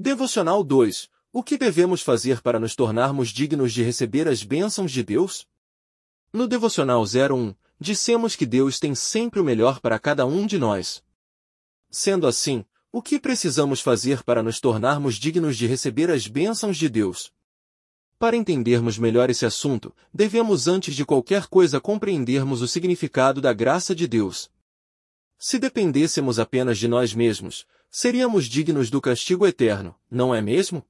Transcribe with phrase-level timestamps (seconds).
[0.00, 1.10] Devocional 2.
[1.32, 5.44] O que devemos fazer para nos tornarmos dignos de receber as bênçãos de Deus?
[6.32, 11.02] No Devocional 01, dissemos que Deus tem sempre o melhor para cada um de nós.
[11.90, 16.88] Sendo assim, o que precisamos fazer para nos tornarmos dignos de receber as bênçãos de
[16.88, 17.32] Deus?
[18.20, 23.96] Para entendermos melhor esse assunto, devemos antes de qualquer coisa compreendermos o significado da graça
[23.96, 24.48] de Deus.
[25.36, 30.84] Se dependêssemos apenas de nós mesmos, seríamos dignos do castigo eterno, não é mesmo?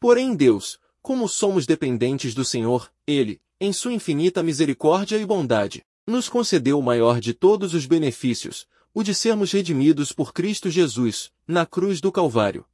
[0.00, 6.28] Porém Deus, como somos dependentes do Senhor, Ele, em sua infinita misericórdia e bondade, nos
[6.28, 11.66] concedeu o maior de todos os benefícios, o de sermos redimidos por Cristo Jesus, na
[11.66, 12.64] cruz do Calvário.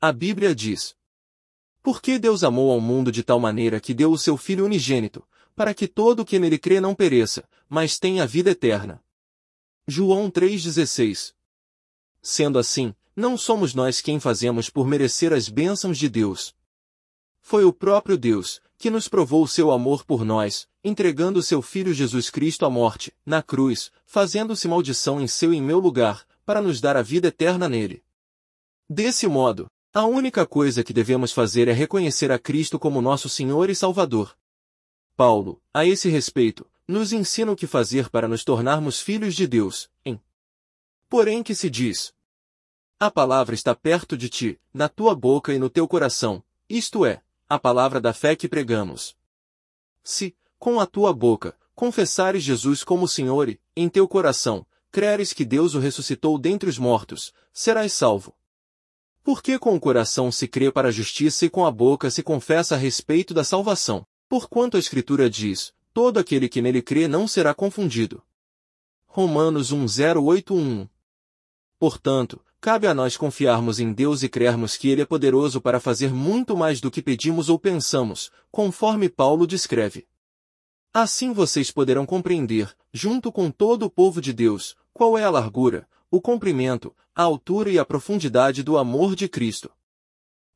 [0.00, 0.96] A Bíblia diz,
[1.82, 5.72] Porque Deus amou ao mundo de tal maneira que deu o seu Filho unigênito, para
[5.72, 9.02] que todo o que nele crê não pereça, mas tenha a vida eterna.
[9.88, 11.35] João 3,16
[12.28, 16.52] Sendo assim, não somos nós quem fazemos por merecer as bênçãos de Deus.
[17.40, 21.94] Foi o próprio Deus, que nos provou o seu amor por nós, entregando seu Filho
[21.94, 26.60] Jesus Cristo à morte, na cruz, fazendo-se maldição em seu e em meu lugar, para
[26.60, 28.02] nos dar a vida eterna nele.
[28.90, 33.70] Desse modo, a única coisa que devemos fazer é reconhecer a Cristo como nosso Senhor
[33.70, 34.36] e Salvador.
[35.16, 39.88] Paulo, a esse respeito, nos ensina o que fazer para nos tornarmos filhos de Deus,
[40.04, 40.20] em
[41.08, 42.12] Porém que se diz,
[42.98, 47.22] a palavra está perto de ti, na tua boca e no teu coração, isto é,
[47.46, 49.14] a palavra da fé que pregamos.
[50.02, 55.44] Se, com a tua boca, confessares Jesus como Senhor e, em teu coração, creres que
[55.44, 58.34] Deus o ressuscitou dentre os mortos, serás salvo.
[59.22, 62.76] Porque com o coração se crê para a justiça e com a boca se confessa
[62.76, 67.52] a respeito da salvação, porquanto a Escritura diz, todo aquele que nele crê não será
[67.52, 68.22] confundido.
[69.06, 70.88] Romanos 1:081
[71.78, 76.12] Portanto, Cabe a nós confiarmos em Deus e crermos que Ele é poderoso para fazer
[76.12, 80.04] muito mais do que pedimos ou pensamos, conforme Paulo descreve.
[80.92, 85.88] Assim vocês poderão compreender, junto com todo o povo de Deus, qual é a largura,
[86.10, 89.70] o comprimento, a altura e a profundidade do amor de Cristo.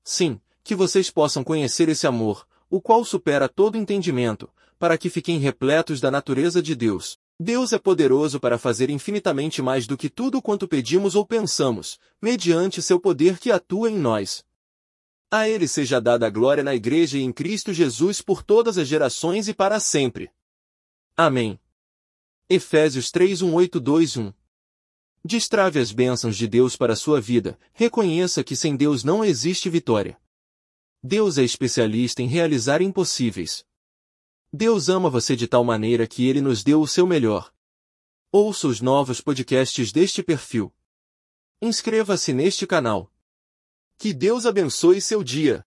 [0.02, 4.50] Sim, que vocês possam conhecer esse amor, o qual supera todo entendimento,
[4.80, 9.86] para que fiquem repletos da natureza de Deus, Deus é poderoso para fazer infinitamente mais
[9.86, 14.44] do que tudo quanto pedimos ou pensamos, mediante seu poder que atua em nós.
[15.30, 18.86] A Ele seja dada a glória na Igreja e em Cristo Jesus por todas as
[18.86, 20.30] gerações e para sempre.
[21.16, 21.58] Amém.
[22.46, 24.34] Efésios 3:1-8-2-1
[25.24, 29.70] Destrave as bênçãos de Deus para a sua vida, reconheça que sem Deus não existe
[29.70, 30.20] vitória.
[31.02, 33.64] Deus é especialista em realizar impossíveis.
[34.52, 37.54] Deus ama você de tal maneira que ele nos deu o seu melhor.
[38.32, 40.74] Ouça os novos podcasts deste perfil.
[41.62, 43.12] Inscreva-se neste canal.
[43.96, 45.64] Que Deus abençoe seu dia.